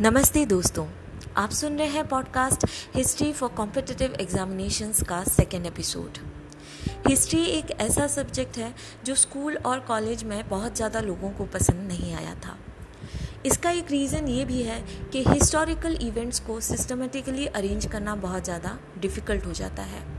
नमस्ते 0.00 0.44
दोस्तों, 0.46 0.86
आप 1.36 1.50
सुन 1.50 1.76
रहे 1.78 1.88
हैं 1.88 2.06
podcast 2.08 2.66
history 2.94 3.32
for 3.32 3.48
competitive 3.48 4.14
examinations 4.20 5.02
का 5.02 5.22
सेकेंड 5.24 5.66
एपिसोड 5.66 6.18
हिस्ट्री 7.06 7.44
एक 7.44 7.70
ऐसा 7.70 8.06
सब्जेक्ट 8.06 8.58
है 8.58 8.74
जो 9.04 9.14
स्कूल 9.14 9.56
और 9.56 9.80
कॉलेज 9.80 10.24
में 10.24 10.48
बहुत 10.48 10.76
ज़्यादा 10.76 11.00
लोगों 11.00 11.30
को 11.30 11.44
पसंद 11.44 11.88
नहीं 11.88 12.14
आया 12.14 12.34
था। 12.34 12.56
इसका 13.46 13.70
एक 13.70 13.90
रीज़न 13.90 14.28
ये 14.28 14.44
भी 14.44 14.62
है 14.62 14.80
कि 15.12 15.24
हिस्टोरिकल 15.28 15.96
इवेंट्स 16.02 16.40
को 16.40 16.60
सिस्टमेटिकली 16.60 17.46
अरेंज 17.46 17.86
करना 17.86 18.14
बहुत 18.16 18.44
ज़्यादा 18.44 18.78
डिफ़िकल्ट 18.98 19.46
हो 19.46 19.52
जाता 19.52 19.82
है। 19.82 20.13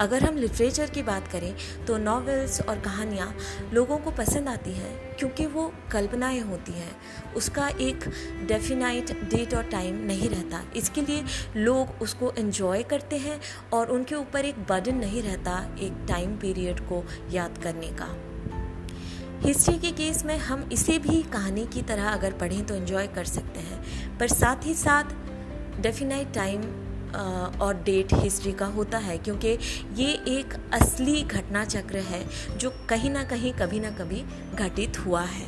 अगर 0.00 0.22
हम 0.22 0.36
लिटरेचर 0.36 0.90
की 0.90 1.02
बात 1.02 1.26
करें 1.28 1.54
तो 1.86 1.96
नॉवेल्स 1.98 2.60
और 2.60 2.78
कहानियाँ 2.78 3.34
लोगों 3.72 3.98
को 3.98 4.10
पसंद 4.10 4.48
आती 4.48 4.72
हैं, 4.72 5.16
क्योंकि 5.16 5.46
वो 5.46 5.72
कल्पनाएँ 5.92 6.40
होती 6.40 6.72
हैं। 6.72 6.92
उसका 7.36 7.68
एक 7.68 8.04
डेफिनाइट 8.48 9.12
डेट 9.30 9.54
और 9.54 9.62
टाइम 9.62 9.96
नहीं 10.06 10.28
रहता। 10.28 10.62
इसके 10.76 11.00
लिए 11.00 11.24
लोग 11.56 12.02
उसको 12.02 12.32
एन्जॉय 12.38 12.82
करते 12.82 13.16
हैं 13.16 13.40
और 13.72 13.90
उनके 13.90 14.14
ऊपर 14.14 14.44
एक 14.44 14.58
बर्डन 14.68 14.96
नहीं 14.96 15.22
रहता 15.22 15.60
एक 15.80 16.04
टाइम 16.08 16.36
पीरियड 16.36 16.80
को 16.80 17.04
याद 17.30 17.58
करने 17.58 17.90
का। 17.92 18.14
हिस्ट्री 19.46 19.78
के 19.78 19.90
केस 19.92 20.24
में 20.24 20.36
हम 20.38 20.68
इसे 20.72 20.98
भी 20.98 21.22
कहानी 21.22 21.66
की 21.66 21.82
तरह 21.82 22.08
अगर 22.08 22.32
पढ़ें 22.32 22.66
तो 22.66 22.74
एंजॉय 22.74 23.06
कर 23.06 23.24
सकते 23.24 23.60
हैं। 23.60 24.18
पर 24.18 24.28
साथ 24.28 24.66
ही 24.66 24.74
साथ 24.74 25.04
डेफिनाइट 25.80 26.32
टाइम 26.34 26.62
और 27.12 27.82
डेट 27.84 28.12
हिस्ट्री 28.14 28.52
का 28.52 28.66
होता 28.68 28.98
है, 28.98 29.16
क्योंकि 29.18 29.56
ये 29.96 30.12
एक 30.30 30.54
असली 30.72 31.22
घटना 31.22 31.64
चक्र 31.66 31.98
है, 32.00 32.24
जो 32.58 32.72
कहीं 32.88 33.10
ना 33.10 33.24
कहीं, 33.24 33.52
कभी 33.54 33.80
ना 33.80 33.90
कभी 33.92 34.24
घटित 34.56 34.98
हुआ 34.98 35.22
है। 35.22 35.46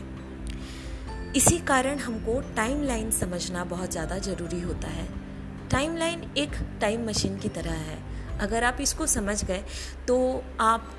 इसी 1.37 1.59
कारण 1.67 1.99
हमको 1.99 2.41
टाइम 2.57 2.83
लाइन 2.83 3.11
समझना 3.11 3.65
बहुत 3.67 3.91
ज़्यादा 3.91 4.19
ज़रूरी 4.21 4.61
होता 4.61 4.89
है। 4.89 5.07
टाइम 5.71 5.97
लाइन 5.97 6.25
एक 6.39 6.57
टाइम 6.81 7.07
मशीन 7.09 7.39
की 7.39 7.49
तरह 7.51 7.75
है। 7.83 7.99
अगर 8.41 8.65
आप 8.65 8.79
इसको 8.81 9.07
समझ 9.09 9.45
गए 9.45 9.63
तो 10.09 10.19
आप 10.61 10.91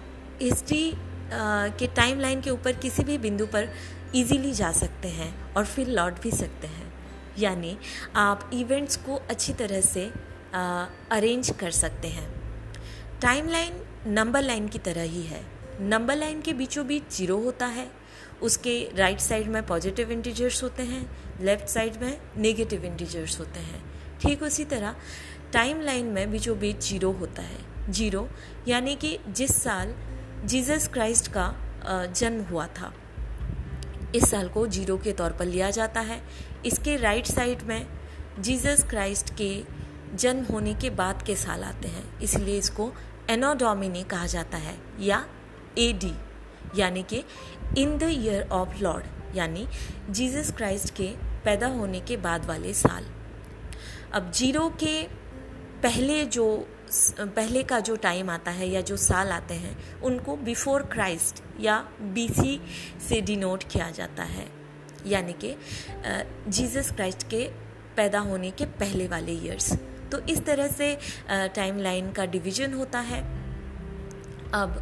हिस्ट्री 0.42 0.92
के 1.34 1.88
टाइम 1.88 2.20
लाइन 2.20 2.42
के 2.42 2.50
ऊपर 2.50 2.74
किसी 2.78 3.04
भी 3.04 3.18
बिंदु 3.18 3.46
पर 3.48 3.70
इजीली 4.16 4.52
जा 4.54 4.72
सकते 4.72 5.08
हैं 5.10 5.34
और 5.54 5.66
फिर 5.66 5.88
लौट 5.90 6.22
भी 6.22 6.32
सकते 6.32 6.68
हैं। 6.68 6.92
यानी 7.40 7.78
आप 8.16 8.50
इवेंट्स 8.54 8.96
को 8.98 9.16
अच्छी 9.30 9.54
तरह 9.54 9.82
से 9.82 10.10
अरेंज 10.54 11.50
कर 11.60 11.72
सकते 11.72 12.08
हैं। 12.08 12.28
टाइम 13.22 13.50
लाइन 13.50 13.82
नंबर 14.08 14.42
लाइन 14.42 14.68
की 14.68 14.80
तरह 14.80 15.04
ही 15.04 15.22
है। 15.24 15.42
नंबर 15.82 16.16
लाइन 16.16 16.42
के 16.42 16.54
बीचों 16.54 16.86
बीच 16.88 17.04
ज़ीरो 17.12 17.38
होता 17.38 17.66
है। 17.68 17.88
उसके 18.42 18.78
राइट 18.96 19.20
साइड 19.20 19.48
में 19.48 19.66
पॉजिटिव 19.66 20.12
इंटीजर्स 20.12 20.64
होते 20.64 20.84
हैं। 20.84 21.06
लेफ़्ट 21.42 21.68
साइड 21.68 22.02
में 22.02 22.18
नेगेटिव 22.38 22.86
इंटीजर्स 22.86 23.40
होते 23.40 23.60
हैं। 23.60 23.84
ठीक 24.22 24.44
उसी 24.44 24.66
तरह 24.66 24.96
टाइम 25.54 25.82
लाइन 25.82 26.06
में 26.06 26.32
बीचों 26.32 26.58
बीच 26.60 26.82
ज़ीरो 26.82 27.12
होता 27.12 27.42
है। 27.42 27.92
ज़ीरो 27.92 28.28
यानी 28.68 28.96
कि 28.96 29.18
जिस 29.30 29.62
साल 29.64 29.94
जीसस 30.46 30.88
क्राइस्ट 30.94 31.28
का 31.28 31.54
जन्म 32.16 32.44
हुआ 32.44 32.68
था, 32.70 32.94
इस 34.16 34.30
साल 34.32 34.50
को 34.50 34.66
ज़ीरो 34.68 34.98
के 34.98 35.12
तौर 35.14 35.32
पर 35.32 35.46
लिया 35.46 35.70
जाता 35.72 36.00
है। 36.02 36.22
इसके 36.66 36.96
राइट 36.98 37.26
साइड 37.26 37.62
में 37.62 37.88
जीसस 38.40 38.86
क्राइस्ट 38.90 39.34
के 39.34 39.52
जन्म 40.14 40.44
होने 40.46 40.74
के 40.74 40.90
बाद 40.92 41.22
के 41.22 41.36
साल 41.36 41.64
आते 41.64 41.88
हैं। 41.88 42.20
इसलिए 42.20 42.58
इसको 42.58 42.92
एनोडोमिनी 43.30 44.04
कहा 44.04 44.26
जाता 44.28 44.58
है, 44.58 44.76
या 45.00 45.26
ए 45.78 45.92
डी 45.94 46.14
यानी 46.76 47.04
कि 47.04 47.24
in 47.78 47.98
the 47.98 48.10
year 48.10 48.48
of 48.50 48.82
Lord 48.84 49.36
यानी 49.38 49.68
जीसस 50.10 50.52
क्राइस्ट 50.52 50.94
के 50.96 51.08
पैदा 51.46 51.68
होने 51.68 52.00
के 52.00 52.18
बाद 52.18 52.46
वाले 52.46 52.74
साल। 52.74 53.06
अब 54.14 54.32
ज़ीरो 54.32 54.68
के 54.80 55.02
पहले 55.84 56.24
जो, 56.26 56.46
पहले 57.20 57.64
का 57.64 57.80
जो 57.80 57.96
टाइम 57.96 58.30
आता 58.30 58.52
है 58.52 58.68
या 58.70 58.82
जो 58.82 58.98
साल 58.98 59.32
आते 59.32 59.54
हैं, 59.54 60.02
उनको 60.02 60.36
बिफोर 60.40 60.84
क्राइस्ट 60.84 61.44
या 61.60 61.78
बीसी 62.14 62.60
से 63.10 63.22
डिनोट 63.22 63.64
किया 63.64 63.90
जाता 63.92 64.24
है। 64.26 64.48
यानी 65.08 65.34
कि 65.44 65.56
जीसस 66.48 66.92
क्राइस्ट 66.92 67.28
के 67.30 67.44
पैदा 67.96 68.20
होने 68.20 68.52
के 68.52 68.66
पहले 68.76 69.08
वाले 69.08 69.32
ईयर्स 69.34 69.74
तो 70.14 70.20
इस 70.30 70.44
तरह 70.46 70.68
से 70.70 70.98
टाइम 71.30 71.78
लाइन 71.80 72.12
का 72.12 72.26
डिवीज़न 72.28 72.74
होता 72.74 73.00
है। 73.02 73.22
अब 74.54 74.82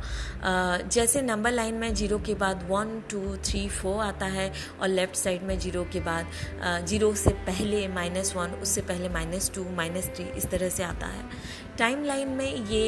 जैसे 0.92 1.22
नंबर 1.22 1.52
लाइन 1.52 1.76
में 1.76 1.94
ज़ीरो 1.96 2.18
के 2.20 2.34
बाद 2.36 2.66
वन 2.70 2.90
टू 3.12 3.36
थ्री 3.46 3.68
फोर 3.70 4.04
आता 4.04 4.26
है 4.28 4.52
और 4.82 4.88
लेफ़्ट 4.88 5.16
साइड 5.16 5.44
में 5.44 5.58
ज़ीरो 5.60 5.84
के 5.94 6.00
बाद 6.00 6.86
ज़ीरो 6.88 7.14
से 7.16 7.30
पहले 7.48 7.88
माइनस 7.90 8.34
वन 8.36 8.60
उससे 8.62 8.82
पहले 8.90 9.10
माइनस 9.10 9.52
टू 9.56 9.64
माइनस 9.76 10.10
थ्री 10.16 10.26
इस 10.38 10.50
तरह 10.52 10.70
से 10.70 10.84
आता 10.84 11.08
है। 11.08 11.24
टाइम 11.78 12.04
लाइन 12.06 12.30
में 12.30 12.66
ये 12.68 12.84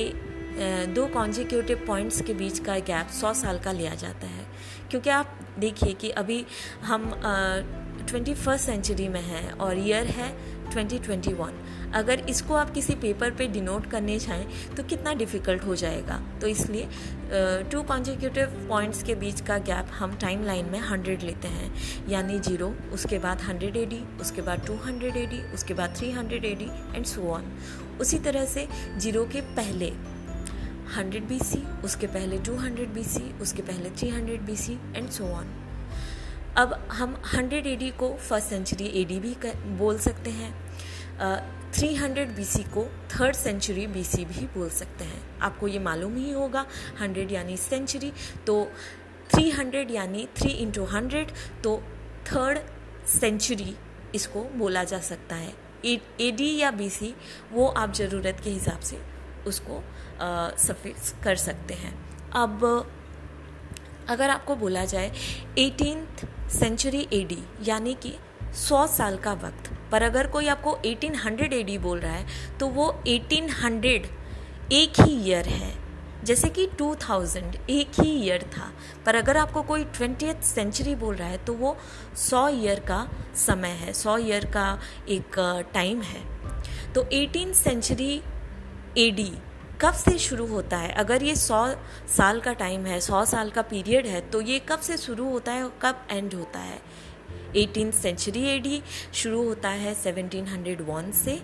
दो 0.95 1.05
कॉन्जिक्यूटिव 1.13 1.83
पॉइंट्स 1.87 2.21
के 2.21 2.33
बीच 2.33 2.59
का 2.65 2.77
गैप 2.89 3.07
सौ 3.11 3.33
साल 3.35 3.59
का 3.59 3.71
लिया 3.71 3.93
जाता 3.95 4.27
है। 4.27 4.45
क्योंकि 4.91 5.09
आप 5.11 5.39
देखिए 5.59 5.93
कि 5.93 6.09
अभी 6.11 6.45
हम 6.83 7.09
ट्वेंटी 8.07 8.33
फ़र्स्ट 8.33 8.65
सेंचुरी 8.65 9.07
में 9.07 9.21
है 9.21 9.49
और 9.51 9.77
ईयर 9.77 10.07
है 10.17 10.31
2021 10.71 11.51
अगर 11.95 12.19
इसको 12.29 12.53
आप 12.55 12.69
किसी 12.73 12.93
पेपर 12.95 13.31
पे 13.31 13.47
डिनोट 13.47 13.85
करने 13.89 14.17
चाहें 14.19 14.75
तो 14.75 14.83
कितना 14.83 15.13
डिफ़िकल्ट 15.13 15.63
हो 15.63 15.75
जाएगा? 15.75 16.19
तो 16.41 16.47
इसलिए 16.47 16.87
टू 17.71 17.81
कॉन्जिक्यूटिव 17.81 18.55
पॉइंट्स 18.69 19.03
के 19.03 19.15
बीच 19.15 19.41
का 19.41 19.57
गैप 19.69 19.91
हम 19.93 20.15
टाइम 20.21 20.43
लाइन 20.45 20.69
में 20.71 20.79
100 20.81 21.23
लेते 21.23 21.47
हैं. 21.47 21.71
यानी 22.09 22.39
ज़ीरो 22.39 22.73
उसके 22.93 23.19
बाद 23.19 23.41
100 23.41 23.75
एडी 23.77 24.01
उसके 24.21 24.41
बाद 24.41 24.65
200 24.67 25.15
एडी 25.17 25.41
उसके 25.53 25.73
बाद 25.73 25.95
300 25.95 26.43
एडी 26.45 26.69
एंड 26.95 27.05
सो 27.05 27.29
ऑन 27.33 27.51
उसी 28.01 28.19
तरह 28.19 28.45
से 28.45 28.67
ज़ीरो 28.97 29.25
के 29.33 29.41
पहले 29.57 29.91
100 30.97 31.27
बीसी 31.27 31.63
उसके 31.83 32.07
पहले 32.07 32.37
200 32.49 32.87
बीसी 32.95 33.33
उसके 33.41 33.61
पहले 33.61 33.89
300 34.01 34.39
बीसी 34.45 34.79
एंड 34.95 35.09
सो 35.09 35.27
ऑन 35.33 35.53
अब 36.57 36.73
हम 36.91 37.15
100 37.25 37.65
एडी 37.67 37.89
को 37.89 38.13
फ़र्स्ट 38.19 38.49
सेंचुरी 38.49 38.87
एडी 39.01 39.19
भी 39.19 39.33
कर, 39.35 39.55
बोल 39.77 39.97
सकते 39.99 40.29
हैं। 40.31 40.51
थ्री 41.73 41.93
हंड्रेड 41.95 42.35
बी 42.35 42.63
को 42.73 42.83
थर्ड 43.11 43.35
सेंचुरी 43.35 43.85
बीसी 43.87 44.25
भी 44.25 44.45
बोल 44.47 44.69
सकते 44.69 45.03
हैं। 45.03 45.21
आपको 45.39 45.67
ये 45.67 45.79
मालूम 45.79 46.15
ही 46.15 46.31
होगा 46.31 46.65
हंड्रेड 46.99 47.31
यानी 47.31 47.57
सेंचुरी 47.57 48.11
तो 48.47 48.65
थ्री 49.29 49.49
हंड्रेड 49.49 49.91
यानी 49.91 50.27
थ्री 50.37 50.49
इंटू 50.51 50.83
हंड्रेड 50.85 51.31
तो 51.63 51.75
थर्ड 52.27 52.59
सेंचुरी 53.09 53.75
इसको 54.15 54.43
बोला 54.55 54.83
जा 54.83 54.99
सकता 55.01 55.35
है। 55.35 55.53
ए 55.85 56.31
डी 56.31 56.55
या 56.57 56.71
बी 56.71 56.89
सी 56.89 57.13
वो 57.51 57.67
आप 57.67 57.93
ज़रूरत 57.93 58.41
के 58.43 58.49
हिसाब 58.49 58.79
से 58.81 58.99
उसको 59.47 59.83
सफिक्स 60.57 61.13
कर 61.23 61.35
सकते 61.37 61.73
हैं। 61.73 61.93
अब 62.35 62.63
अगर 64.09 64.29
आपको 64.29 64.55
बोला 64.55 64.85
जाए 64.85 65.11
एटीन 65.59 66.07
सेंचुरी 66.53 67.07
एडी 67.13 67.37
यानी 67.63 67.93
कि 68.03 68.13
सौ 68.57 68.85
साल 68.87 69.17
का 69.17 69.33
वक्त। 69.33 69.71
पर 69.91 70.03
अगर 70.03 70.27
कोई 70.27 70.47
आपको 70.47 70.77
1800 70.85 71.53
एडी 71.53 71.77
बोल 71.77 71.99
रहा 71.99 72.13
है 72.13 72.57
तो 72.59 72.67
वो 72.67 72.87
1800 73.07 74.05
एक 74.71 74.99
ही 75.01 75.11
ईयर 75.23 75.47
है। 75.47 75.71
जैसे 76.25 76.49
कि 76.49 76.67
2000 76.81 77.55
एक 77.69 77.99
ही 77.99 78.09
ईयर 78.23 78.43
था। 78.47 78.71
पर 79.05 79.15
अगर 79.15 79.37
आपको 79.37 79.61
कोई 79.61 79.83
ट्वेंटी 79.85 80.33
सेंचुरी 80.43 80.95
बोल 80.95 81.15
रहा 81.15 81.27
है 81.27 81.37
तो 81.45 81.53
वो 81.53 81.75
100 82.17 82.47
ईयर 82.49 82.79
का 82.79 83.07
समय 83.37 83.75
है। 83.79 83.93
100 83.93 84.17
ईयर 84.19 84.45
का 84.45 84.67
एक 85.09 85.39
टाइम 85.73 86.01
है। 86.01 86.21
तो 86.93 87.07
एटीन 87.13 87.53
सेंचुरी 87.53 88.21
एडी 88.97 89.31
कब 89.83 89.93
से 89.93 90.17
शुरू 90.19 90.45
होता 90.47 90.77
है? 90.77 90.91
अगर 90.91 91.23
ये 91.23 91.35
सौ 91.35 91.65
साल 92.07 92.39
का 92.41 92.51
टाइम 92.53 92.85
है 92.85 92.99
सौ 92.99 93.23
साल 93.25 93.49
का 93.49 93.61
पीरियड 93.61 94.05
है 94.07 94.19
तो 94.29 94.41
ये 94.41 94.59
कब 94.59 94.79
से 94.79 94.97
शुरू 94.97 95.29
होता 95.29 95.51
है 95.51 95.63
और 95.63 95.73
कब 95.81 96.05
एंड 96.11 96.33
होता 96.33 96.59
है? 96.59 96.79
एटीन 97.55 97.91
सेंचुरी 97.91 98.43
एडी 98.49 98.81
शुरू 99.13 99.43
होता 99.43 99.69
है 99.69 99.95
1701 99.95 101.11
से 101.13 101.39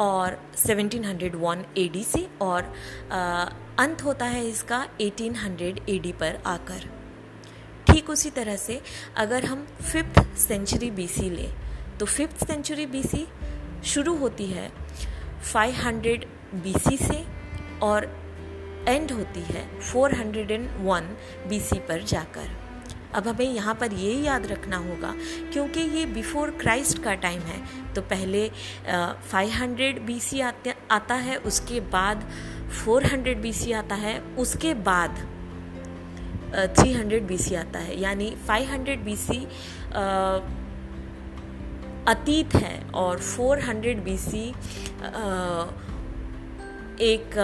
और 0.00 0.38
1701 0.56 1.64
एडी 1.78 2.04
से 2.04 2.26
और 2.40 2.72
आ, 3.12 3.44
अंत 3.78 4.04
होता 4.04 4.26
है 4.26 4.46
इसका 4.48 4.86
1800 5.00 5.88
एडी 5.88 6.12
पर 6.12 6.38
आकर। 6.46 6.88
ठीक 7.86 8.10
उसी 8.10 8.30
तरह 8.30 8.56
से 8.56 8.80
अगर 9.16 9.44
हम 9.44 9.66
फिफ्थ 9.82 10.36
सेंचुरी 10.38 10.90
बीसी 10.90 11.28
ले 11.30 11.48
तो 12.00 12.06
फिफ्थ 12.06 12.46
सेंचुरी 12.46 12.86
बीसी 12.86 13.26
शुरू 13.84 14.16
होती 14.16 14.46
है 14.46 14.70
500 15.52 16.18
बीसी 16.62 16.96
से 16.96 17.41
और 17.82 18.04
एंड 18.88 19.12
होती 19.12 19.40
है 19.42 19.68
401 19.82 21.48
बीसी 21.48 21.78
पर 21.88 22.02
जाकर। 22.04 22.48
अब 23.14 23.26
हमें 23.28 23.44
यहाँ 23.46 23.74
पर 23.74 23.92
ये 23.92 24.12
याद 24.14 24.46
रखना 24.46 24.76
होगा, 24.78 25.14
क्योंकि 25.52 25.80
ये 25.80 26.04
बिफोर 26.08 26.50
क्राइस्ट 26.60 27.02
का 27.02 27.14
टाइम 27.16 27.40
है 27.42 27.92
तो 27.94 28.02
पहले 28.02 28.48
फाइव 28.88 29.50
हंड्रेड 29.52 30.00
बी 30.06 30.18
सी 30.20 30.40
आता 30.40 31.14
है, 31.16 31.36
उसके 31.38 31.80
बाद 31.92 32.28
फोर 32.74 33.04
हंड्रेड 33.04 33.40
बी 33.42 33.52
सी 33.52 33.72
आता 33.72 33.94
है, 33.96 34.18
उसके 34.38 34.74
बाद 34.82 35.16
थ्री 36.78 36.92
हंड्रेड 36.92 37.26
बी 37.26 37.38
सी 37.38 37.54
आता 37.54 37.78
है। 37.78 38.00
यानी 38.00 38.30
फाइव 38.46 38.70
हंड्रेड 38.70 39.04
बी 39.04 39.16
सी 39.18 39.46
अतीत 42.08 42.54
है 42.54 42.78
और 42.94 43.18
फोर 43.18 43.58
हंड्रेड 43.60 43.98
400 43.98 44.04
बीसी 44.04 44.52
एक 47.02 47.38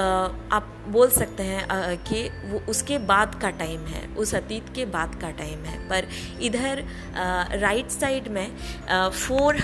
आप 0.53 0.75
बोल 0.89 1.09
सकते 1.11 1.43
हैं 1.43 1.97
कि 2.03 2.23
वो 2.51 2.61
उसके 2.71 2.99
बाद 3.07 3.35
का 3.41 3.51
टाइम 3.53 3.87
है, 3.87 4.03
उस 4.15 4.35
अतीत 4.35 4.73
के 4.75 4.85
बाद 4.87 5.15
का 5.21 5.31
टाइम 5.33 5.65
है। 5.65 5.79
पर 5.89 6.09
इधर 6.43 6.85
राइट 7.61 7.91
साइड 7.91 8.29
में 8.29 8.57
फोर 9.11 9.57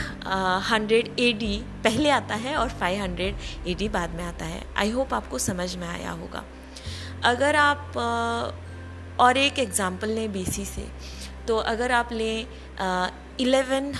हंड्रेड 0.70 1.08
ए 1.20 1.32
डी 1.34 1.56
पहले 1.84 2.10
आता 2.10 2.34
है 2.36 2.54
और 2.56 2.68
फाइव 2.80 3.02
हंड्रेड 3.02 3.68
ए 3.68 3.74
डी 3.74 3.88
बाद 3.90 4.14
में 4.14 4.24
आता 4.24 4.44
है। 4.44 4.62
आई 4.76 4.90
होप 4.90 5.14
आपको 5.14 5.38
समझ 5.40 5.74
में 5.76 5.86
आया 5.88 6.10
होगा। 6.12 6.44
अगर 7.24 7.56
आप 7.56 7.96
और 9.20 9.36
एक 9.36 9.58
एग्ज़ाम्पल 9.58 10.08
लें 10.10 10.32
बीसी 10.32 10.64
से। 10.64 10.86
तो 11.48 11.56
अगर 11.56 11.92
आप 11.92 12.12
लें 12.12 12.46
इलेवन 13.40 13.92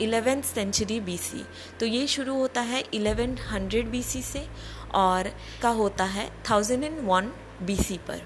इलेवेंथ 0.00 0.42
सेंचुरी 0.44 0.98
बीसी 1.00 1.44
तो 1.80 1.86
ये 1.86 2.06
शुरू 2.06 2.34
होता 2.34 2.60
है 2.60 2.82
इलेवन 2.94 3.36
हंड्रेड 3.50 3.90
बीसी 3.90 4.22
से 4.22 4.46
और 4.94 5.30
का 5.62 5.68
होता 5.70 6.04
है 6.06 6.28
थाउज़ेंड 6.50 6.84
एंड 6.84 6.98
वन 7.08 7.32
बीसी 7.62 7.98
पर। 8.08 8.22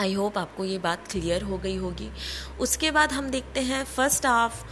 आई 0.00 0.12
होप 0.14 0.38
आपको 0.38 0.64
ये 0.64 0.78
बात 0.78 1.08
क्लियर 1.10 1.42
हो 1.42 1.58
गई 1.58 1.76
होगी। 1.76 2.10
उसके 2.60 2.90
बाद 2.90 3.12
हम 3.12 3.30
देखते 3.30 3.60
हैं 3.60 3.84
first 3.86 4.26
half 4.26 4.62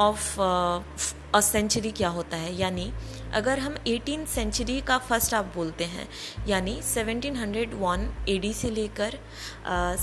of 0.00 0.40
a, 0.40 1.40
century 1.42 1.90
क्या 1.92 2.08
होता 2.08 2.36
है, 2.36 2.54
यानी 2.58 2.92
अगर 3.34 3.58
हम 3.58 3.76
एटीन 3.86 4.24
सेंचुरी 4.26 4.80
का 4.80 4.96
फ़र्स्ट 4.98 5.34
हाफ़ 5.34 5.46
बोलते 5.54 5.84
हैं, 5.84 6.08
यानी 6.48 6.80
1701 6.84 8.06
एडी 8.28 8.52
से 8.54 8.70
लेकर 8.70 9.18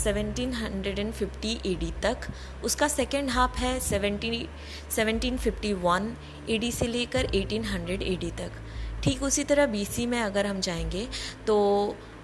seventeen 0.03 0.53
hundred 0.53 0.99
and 0.99 1.13
fifty 1.13 1.53
AD 1.65 1.91
तक, 2.03 2.27
उसका 2.63 2.87
सेकेंड 2.87 3.29
हाफ़ 3.29 3.57
है 3.59 3.79
seventeen 3.79 4.47
seventeen 4.95 5.37
fifty 5.37 5.73
one 5.75 6.15
AD 6.49 6.71
से 6.71 6.87
लेकर 6.87 7.35
एटीन 7.35 7.63
हंड्रेड 7.65 8.03
एडी 8.03 8.31
तक। 8.31 8.61
ठीक 9.03 9.23
उसी 9.23 9.43
तरह 9.43 9.65
बीसी 9.67 10.05
में 10.05 10.19
अगर 10.21 10.45
हम 10.45 10.59
जाएँगे 10.61 11.07
तो 11.47 11.55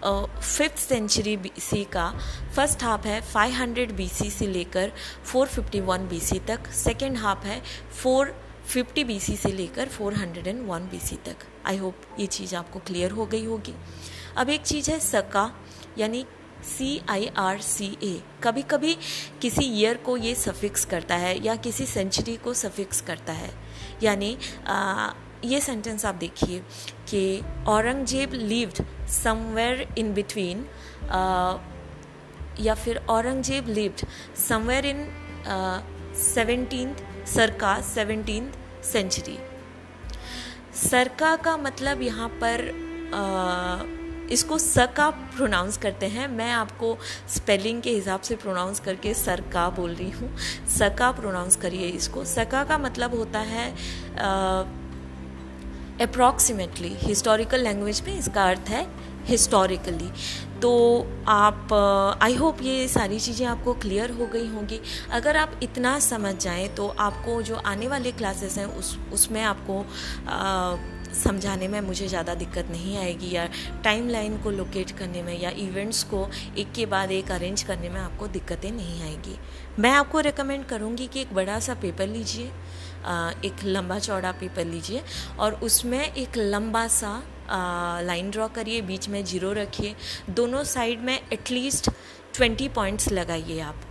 फिफ्थ 0.03 0.77
सेंचुरी 0.77 1.37
सी 1.59 1.83
का 1.93 2.09
फ़र्स्ट 2.55 2.83
हाफ़ 2.83 3.07
है 3.07 3.21
500 3.33 3.91
बीसी 3.91 4.29
से 4.29 4.47
लेकर 4.47 4.91
451 5.33 6.07
बीसी 6.09 6.39
तक 6.47 6.67
सेकेंड 6.75 7.17
हाफ़ 7.17 7.45
है 7.45 7.61
450 8.71 9.03
बीसी 9.03 9.35
से 9.37 9.51
लेकर 9.51 9.89
401 9.89 10.89
बीसी 10.91 11.15
तक। 11.25 11.45
आई 11.65 11.77
होप 11.77 11.95
ये 12.19 12.25
चीज़ 12.27 12.55
आपको 12.55 12.79
क्लियर 12.79 13.11
हो 13.11 13.25
गई 13.25 13.45
होगी। 13.45 13.73
अब 14.37 14.49
एक 14.49 14.61
चीज़ 14.61 14.91
है 14.91 14.99
सका, 14.99 15.51
यानी 15.97 16.25
सी 16.65 17.01
आई 17.09 17.25
आर 17.37 17.59
सी 17.61 17.85
ए 18.03 18.21
कभी 18.43 18.61
कभी 18.71 18.93
किसी 19.41 19.65
ईयर 19.79 19.97
को 19.97 20.15
ये 20.17 20.33
सफिक्स 20.35 20.85
करता 20.85 21.15
है 21.15 21.37
या 21.45 21.55
किसी 21.57 21.85
सेंचुरी 21.85 22.35
को 22.37 22.53
सफिक्स 22.53 23.01
करता 23.01 23.33
है। 23.33 23.49
यानी 24.03 24.37
ये 25.45 25.59
सेंटेंस 25.61 26.05
आप 26.05 26.15
देखिए 26.15 26.59
कि 27.09 27.41
Aurangzeb 27.67 28.33
lived 28.33 28.83
somewhere 29.11 29.87
in 29.97 30.13
between 30.13 30.65
या 32.59 32.73
फिर 32.75 32.97
Aurangzeb 33.09 33.67
lived 33.69 34.05
somewhere 34.39 34.85
in 34.85 35.05
seventeen 36.23 36.95
circa 37.27 37.79
seventeen 37.85 38.51
century. 38.83 39.37
Circa 40.81 41.35
का 41.37 41.55
मतलब 41.57 42.01
यहाँ 42.01 42.29
पर 42.43 42.69
uh, 43.13 44.31
इसको 44.31 44.57
सका 44.57 45.09
प्रोनाउंस 45.09 45.77
करते 45.77 46.05
हैं। 46.05 46.27
मैं 46.27 46.51
आपको 46.51 46.97
स्पेलिंग 47.29 47.81
के 47.81 47.91
हिसाब 47.91 48.21
से 48.21 48.35
प्रोनाउंस 48.35 48.79
करके 48.79 49.13
सरका 49.13 49.69
बोल 49.69 49.93
रही 49.93 50.11
हूँ। 50.11 50.29
सका 50.77 51.11
प्रोनाउंस 51.11 51.55
करिए 51.55 51.87
इसको। 51.87 52.23
सका 52.25 52.63
का 52.63 52.77
मतलब 52.77 53.15
होता 53.15 53.39
है 53.47 53.67
अप्रॉक्सीमेटली 56.01 56.93
हिस्टोरिकल 56.97 57.63
लैंग्वेज 57.63 58.01
में 58.01 58.17
इसका 58.17 58.47
अर्थ 58.49 58.69
है 58.69 58.85
हिस्टोरिकली 59.25 60.09
तो 60.61 60.71
आप 61.27 61.73
आई 62.21 62.35
होप 62.35 62.61
ये 62.61 62.87
सारी 62.87 63.19
चीज़ें 63.19 63.45
आपको 63.47 63.73
क्लियर 63.73 64.11
हो 64.11 64.25
गई 64.25 64.47
होंगी। 64.47 64.79
अगर 65.11 65.37
आप 65.37 65.59
इतना 65.63 65.99
समझ 65.99 66.35
जाएँ 66.35 66.67
तो 66.67 66.87
आपको 66.99 67.41
जो 67.41 67.55
आने 67.55 67.87
वाले 67.87 68.11
क्लासेस 68.11 68.57
हैं 68.57 68.65
उस 68.67 68.97
उसमें 69.13 69.41
आपको 69.43 69.79
आ, 70.29 70.75
समझाने 71.13 71.67
में 71.67 71.79
मुझे 71.81 72.07
ज़्यादा 72.07 72.33
दिक्कत 72.35 72.67
नहीं 72.71 72.97
आएगी 72.97 73.31
या 73.31 73.47
टाइम 73.83 74.07
लाइन 74.09 74.37
को 74.43 74.51
लोकेट 74.51 74.91
करने 74.91 75.23
में 75.23 75.39
या 75.41 75.49
इवेंट्स 75.59 76.03
को 76.03 76.27
एक 76.57 76.71
के 76.71 76.85
बाद 76.85 77.11
एक 77.11 77.31
अरेंज 77.31 77.63
करने 77.63 77.89
में 77.89 77.99
आपको 77.99 78.27
दिक्कतें 78.27 78.71
नहीं 78.71 79.01
आएगी। 79.03 79.35
मैं 79.79 79.91
आपको 79.91 80.19
रिकमेंड 80.19 80.65
करूँगी 80.65 81.07
कि 81.07 81.21
एक 81.21 81.33
बड़ा 81.33 81.59
सा 81.59 81.73
पेपर 81.73 82.07
लीजिए 82.07 82.45
एक 83.45 83.63
लंबा 83.65 83.99
चौड़ा 83.99 84.31
पेपर 84.31 84.65
लीजिए 84.65 85.01
और 85.39 85.53
उसमें 85.63 86.01
एक 86.03 86.37
लंबा 86.37 86.87
सा 86.87 87.21
लाइन 87.51 88.29
ड्रॉ 88.31 88.47
करिए 88.47 88.81
बीच 88.81 89.07
में 89.09 89.23
ज़ीरो 89.25 89.51
रखिए। 89.53 89.95
दोनों 90.29 90.63
साइड 90.63 91.01
में 91.01 91.19
एटलीस्ट 91.33 91.89
ट्वेंटी 92.35 92.67
पॉइंट्स 92.69 93.11
लगाइए 93.11 93.59
आप। 93.59 93.81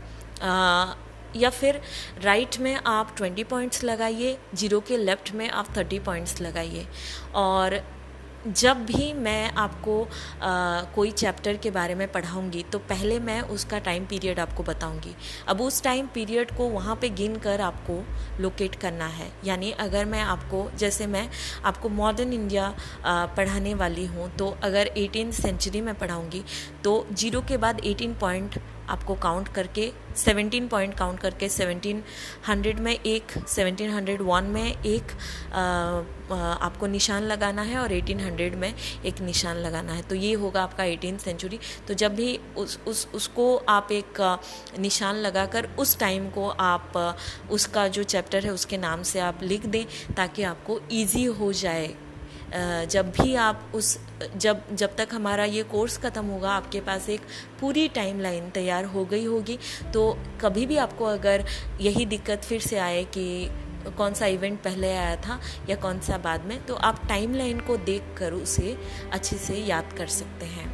आ, 0.43 0.95
या 1.37 1.51
फिर 1.51 1.81
राइट 2.23 2.59
में 2.59 2.75
आप 2.87 3.15
ट्वेंटी 3.17 3.45
पॉइंट्स 3.45 3.83
लगाइए 3.85 4.37
ज़ीरो 4.55 4.81
के 4.81 4.97
लेफ़्ट 4.97 5.33
में 5.35 5.49
आप 5.51 5.77
थर्टी 5.77 5.99
पॉइंट्स 5.99 6.41
लगाइए। 6.41 6.87
और 7.35 7.81
जब 8.47 8.85
भी 8.87 9.13
मैं 9.13 9.51
आपको 9.53 10.03
आ, 10.03 10.81
कोई 10.95 11.11
चैप्टर 11.13 11.57
के 11.57 11.71
बारे 11.71 11.95
में 11.95 12.07
पढ़ाऊँगी 12.13 12.63
तो 12.73 12.79
पहले 12.79 13.19
मैं 13.21 13.41
उसका 13.51 13.79
टाइम 13.79 14.05
पीरियड 14.07 14.39
आपको 14.41 14.63
बताऊँगी। 14.63 15.15
अब 15.49 15.61
उस 15.61 15.83
टाइम 15.83 16.07
पीरियड 16.15 16.57
को 16.57 16.69
वहाँ 16.69 16.97
पे 16.97 17.09
गिन 17.11 17.37
कर 17.39 17.61
आपको 17.61 17.99
लोकेट 18.43 18.75
करना 18.75 19.07
है। 19.09 19.31
यानी 19.45 19.71
अगर 19.81 20.05
मैं 20.05 20.23
आपको 20.23 20.69
जैसे 20.79 21.07
मैं 21.07 21.29
आपको 21.65 21.89
मॉडर्न 21.89 22.33
इंडिया 22.33 22.75
पढ़ाने 23.07 23.75
वाली 23.75 24.07
हूँ 24.07 24.31
तो 24.37 24.49
अगर 24.63 24.87
एटीन 24.97 25.31
सेंचुरी 25.33 25.81
में 25.81 25.95
पढ़ाऊँगी 25.95 26.43
तो 26.85 27.07
ज़ीरो 27.13 27.41
के 27.49 27.57
बाद 27.57 27.81
एटीन 27.85 28.15
पॉइंट 28.21 28.59
आपको 28.91 29.15
काउंट 29.15 29.49
करके 29.49 29.91
17 30.17 30.69
पॉइंट 30.69 30.95
काउंट 30.95 31.21
करके 31.21 31.49
1700 31.49 32.81
में 32.81 32.93
एक 32.93 33.33
1701 33.39 34.49
में 34.49 34.83
एक 34.85 35.13
आ, 35.53 35.61
आपको 36.67 36.87
निशान 36.87 37.23
लगाना 37.23 37.63
है 37.63 37.79
और 37.79 37.93
1800 37.93 38.55
में 38.57 38.75
एक 39.05 39.21
निशान 39.21 39.57
लगाना 39.57 39.93
है। 39.93 40.03
तो 40.03 40.15
ये 40.15 40.33
होगा 40.35 40.63
आपका 40.63 40.85
एटीन 40.85 41.19
सेंचुरी 41.19 41.59
तो 41.89 41.95
जब 41.95 42.15
भी 42.15 42.39
उस 42.57 42.79
उस 42.87 43.07
उसको 43.15 43.57
आप 43.69 43.93
एक 43.93 44.21
निशान 44.79 45.17
लगाकर 45.17 45.69
उस 45.79 45.99
टाइम 45.99 46.29
को 46.31 46.49
आप 46.49 47.17
उसका 47.51 47.89
जो 47.89 48.03
चैप्टर 48.05 48.45
है 48.45 48.53
उसके 48.53 48.77
नाम 48.79 49.03
से 49.03 49.21
आप 49.21 49.43
लिख 49.43 49.67
दें 49.67 49.85
ताकि 50.15 50.43
आपको 50.43 50.81
ईजी 50.93 51.25
हो 51.25 51.53
जाए। 51.53 51.95
जब 52.87 53.11
भी 53.11 53.35
आप 53.35 53.73
उस 53.75 53.99
जब 54.37 54.63
जब 54.75 54.97
तक 54.97 55.09
हमारा 55.13 55.45
ये 55.45 55.63
कोर्स 55.63 55.99
ख़त्म 55.99 56.25
होगा 56.25 56.51
आपके 56.51 56.81
पास 56.81 57.09
एक 57.09 57.21
पूरी 57.61 57.87
टाइम 57.89 58.21
लाइन 58.21 58.51
तैयार 58.51 58.85
हो 58.85 59.05
गई 59.05 59.25
होगी 59.25 59.59
तो 59.93 60.19
कभी 60.41 60.67
भी 60.67 60.77
आपको 60.77 61.05
अगर 61.05 61.45
यही 61.81 62.07
दिक्कत 62.07 62.45
फिर 62.45 62.61
से 62.61 62.79
आए 62.79 63.05
कि 63.05 63.51
कौन 63.99 64.15
सा 64.15 64.27
इवेंट 64.27 64.59
पहले 64.63 64.93
आया 64.93 65.17
था 65.17 65.41
या 65.71 65.77
कौन 65.77 66.01
सा 66.01 66.19
बाद 66.19 66.45
में 66.45 66.61
तो 66.67 66.75
आप 66.75 67.07
टाइम 67.09 67.35
लाइन 67.35 67.61
को 67.61 67.77
देख 67.77 68.15
कर 68.19 68.33
उसे 68.33 68.77
अच्छे 69.13 69.37
से 69.37 69.57
याद 69.57 69.93
कर 69.99 70.07
सकते 70.07 70.47
हैं। 70.47 70.69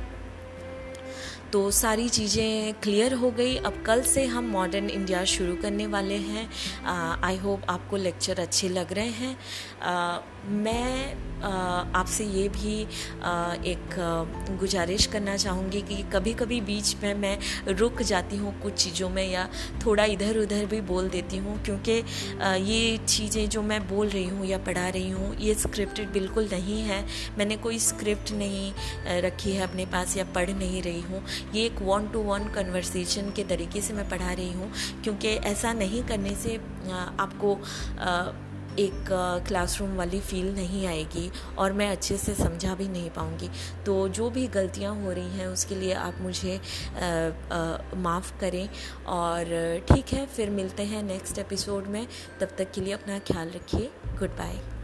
तो 1.52 1.70
सारी 1.70 2.08
चीज़ें 2.08 2.74
क्लियर 2.74 3.12
हो 3.14 3.30
गई। 3.30 3.56
अब 3.56 3.82
कल 3.86 4.02
से 4.02 4.24
हम 4.26 4.46
मॉडर्न 4.50 4.88
इंडिया 4.90 5.24
शुरू 5.24 5.54
करने 5.56 5.86
वाले 5.86 6.16
हैं। 6.16 6.48
आई 7.24 7.36
होप 7.36 7.62
आपको 7.70 7.96
लेक्चर 7.96 8.40
अच्छे 8.40 8.68
लग 8.68 8.92
रहे 8.92 9.10
हैं। 9.10 9.36
आ, 9.82 10.18
मैं 10.46 11.35
आपसे 11.42 12.24
ये 12.24 12.48
भी 12.48 12.80
एक 13.70 13.96
गुजारिश 14.60 15.06
करना 15.06 15.36
चाहूँगी 15.36 15.80
कि 15.82 16.02
कभी 16.12 16.32
कभी 16.34 16.60
बीच 16.60 16.94
में 17.02 17.14
मैं 17.14 17.38
रुक 17.68 18.02
जाती 18.02 18.36
हूँ 18.36 18.54
कुछ 18.62 18.74
चीज़ों 18.74 19.08
में 19.10 19.26
या 19.30 19.48
थोड़ा 19.84 20.04
इधर 20.06 20.38
उधर 20.38 20.66
भी 20.66 20.80
बोल 20.90 21.08
देती 21.08 21.36
हूँ 21.36 21.58
क्योंकि 21.64 21.92
ये 22.62 22.96
चीज़ें 22.98 23.48
जो 23.48 23.62
मैं 23.62 23.80
बोल 23.88 24.08
रही 24.08 24.28
हूँ 24.28 24.46
या 24.46 24.58
पढ़ा 24.58 24.88
रही 24.88 25.10
हूँ, 25.10 25.34
ये 25.36 25.54
स्क्रिप्टेड 25.54 26.12
बिल्कुल 26.12 26.48
नहीं 26.52 26.80
है। 26.82 27.04
मैंने 27.38 27.56
कोई 27.56 27.78
स्क्रिप्ट 27.78 28.32
नहीं 28.32 29.20
रखी 29.22 29.52
है 29.52 29.62
अपने 29.62 29.86
पास 29.86 30.16
या 30.16 30.24
पढ़ 30.34 30.50
नहीं 30.50 30.82
रही 30.82 31.00
हूँ। 31.00 31.22
ये 31.54 31.64
एक 31.66 31.82
वन 31.82 32.08
टू 32.12 32.20
वन 32.22 32.48
कन्वर्सेशन 32.54 33.30
के 33.36 33.44
तरीके 33.44 33.80
से 33.82 33.94
मैं 33.94 34.08
पढ़ा 34.10 34.32
रही 34.32 34.52
हूँ 34.52 34.70
क्योंकि 35.04 35.28
ऐसा 35.46 35.72
नहीं 35.72 36.02
करने 36.04 36.34
से 36.34 36.56
आपको 37.20 37.54
एक 38.78 39.08
क्लासरूम 39.48 39.96
वाली 39.96 40.20
फील 40.20 40.54
नहीं 40.54 40.86
आएगी 40.86 41.30
और 41.58 41.72
मैं 41.72 41.90
अच्छे 41.90 42.16
से 42.16 42.34
समझा 42.34 42.74
भी 42.74 42.88
नहीं 42.88 43.10
पाऊँगी। 43.10 43.50
तो 43.86 43.96
जो 44.08 44.28
भी 44.30 44.46
गलतियाँ 44.48 44.94
हो 45.02 45.12
रही 45.12 45.38
हैं, 45.38 45.46
उसके 45.46 45.74
लिए 45.74 45.92
आप 45.94 46.20
मुझे 46.20 46.60
माफ़ 47.98 48.38
करें 48.40 48.68
और 49.08 49.84
ठीक 49.90 50.12
है, 50.12 50.26
फिर 50.26 50.50
मिलते 50.50 50.82
हैं 50.84 51.02
नेक्स्ट 51.02 51.38
एपिसोड 51.38 51.86
में। 51.86 52.06
तब 52.40 52.56
तक 52.58 52.72
के 52.72 52.80
लिए 52.80 52.92
अपना 52.92 53.18
ख्याल 53.18 53.50
रखिए। 53.50 53.90
Good 54.18 54.36
bye 54.38 54.75